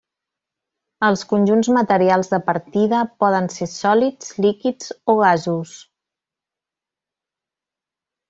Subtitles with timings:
[1.07, 5.77] Els conjunts materials de partida poden ser sòlids, líquids o gasos.